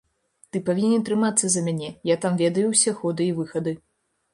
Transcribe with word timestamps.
Ты 0.55 0.61
павінен 0.69 1.03
трымацца 1.11 1.45
за 1.57 1.65
мяне, 1.69 1.93
я 2.15 2.19
там 2.27 2.33
ведаю 2.43 2.67
ўсе 2.75 2.99
ходы 3.05 3.23
і 3.33 3.41
выхады. 3.43 3.81